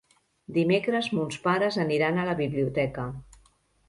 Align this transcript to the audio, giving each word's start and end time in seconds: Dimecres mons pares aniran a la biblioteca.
Dimecres 0.53 1.09
mons 1.17 1.37
pares 1.43 1.77
aniran 1.83 2.17
a 2.17 2.23
la 2.31 2.35
biblioteca. 2.39 3.05